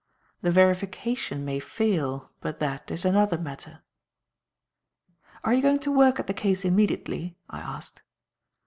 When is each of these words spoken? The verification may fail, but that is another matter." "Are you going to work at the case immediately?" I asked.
The 0.41 0.49
verification 0.49 1.45
may 1.45 1.59
fail, 1.59 2.31
but 2.39 2.59
that 2.59 2.89
is 2.89 3.05
another 3.05 3.37
matter." 3.37 3.83
"Are 5.43 5.53
you 5.53 5.61
going 5.61 5.77
to 5.77 5.95
work 5.95 6.19
at 6.19 6.25
the 6.25 6.33
case 6.33 6.65
immediately?" 6.65 7.37
I 7.51 7.59
asked. 7.59 8.01